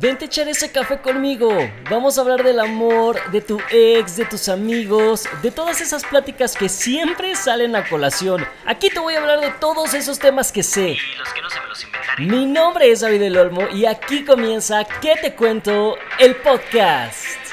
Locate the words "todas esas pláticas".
5.50-6.54